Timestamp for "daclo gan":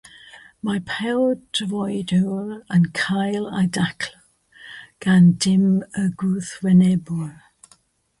3.77-5.29